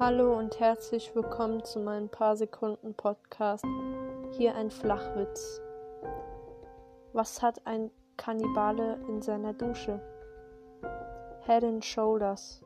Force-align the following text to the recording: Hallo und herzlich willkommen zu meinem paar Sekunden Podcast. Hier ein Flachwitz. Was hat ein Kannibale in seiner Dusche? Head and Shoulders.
Hallo 0.00 0.36
und 0.36 0.58
herzlich 0.58 1.14
willkommen 1.14 1.64
zu 1.64 1.78
meinem 1.78 2.08
paar 2.08 2.36
Sekunden 2.36 2.94
Podcast. 2.94 3.64
Hier 4.32 4.56
ein 4.56 4.72
Flachwitz. 4.72 5.60
Was 7.12 7.40
hat 7.40 7.64
ein 7.64 7.92
Kannibale 8.16 8.98
in 9.06 9.22
seiner 9.22 9.52
Dusche? 9.52 10.00
Head 11.46 11.62
and 11.62 11.84
Shoulders. 11.84 12.60